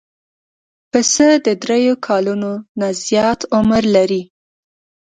[0.91, 4.21] پسه د درېیو کلونو نه زیات عمر لري.